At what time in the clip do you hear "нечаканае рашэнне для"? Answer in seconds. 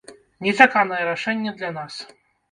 0.45-1.69